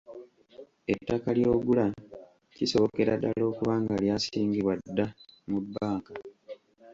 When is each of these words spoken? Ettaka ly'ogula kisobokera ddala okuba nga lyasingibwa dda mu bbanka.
Ettaka 0.93 1.29
ly'ogula 1.37 1.85
kisobokera 2.55 3.13
ddala 3.17 3.41
okuba 3.51 3.73
nga 3.83 3.95
lyasingibwa 4.03 4.73
dda 4.79 5.05
mu 5.49 5.57
bbanka. 5.65 6.13